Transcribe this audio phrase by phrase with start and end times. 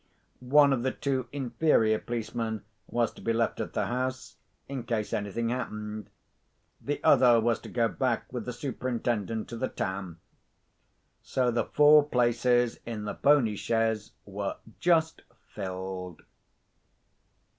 [0.49, 5.13] One of the two inferior policemen was to be left at the house, in case
[5.13, 6.09] anything happened.
[6.81, 10.17] The other was to go back with the Superintendent to the town.
[11.21, 15.21] So the four places in the pony chaise were just
[15.53, 16.23] filled.